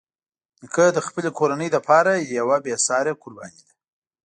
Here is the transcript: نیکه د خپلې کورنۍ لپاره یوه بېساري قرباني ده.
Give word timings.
نیکه 0.61 0.85
د 0.93 0.99
خپلې 1.07 1.29
کورنۍ 1.37 1.69
لپاره 1.75 2.11
یوه 2.37 2.57
بېساري 2.65 3.13
قرباني 3.21 3.59
ده. 3.67 3.73